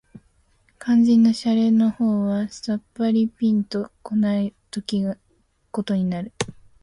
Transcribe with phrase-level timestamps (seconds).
[0.83, 4.51] 肝腎の洒落の方はさっぱりぴんと来ない
[5.69, 6.33] ことになる